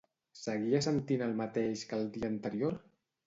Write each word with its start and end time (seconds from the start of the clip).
Seguia 0.37 0.79
sentint 0.85 1.21
el 1.27 1.35
mateix 1.43 1.85
que 1.91 1.99
el 1.99 2.09
dia 2.17 2.31
anterior? 2.33 2.81